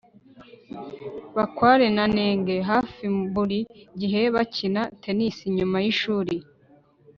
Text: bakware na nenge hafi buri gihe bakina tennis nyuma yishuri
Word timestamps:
bakware 1.35 1.85
na 1.97 2.05
nenge 2.15 2.55
hafi 2.69 3.03
buri 3.33 3.59
gihe 3.99 4.21
bakina 4.35 4.81
tennis 5.03 5.37
nyuma 5.57 5.77
yishuri 5.85 6.35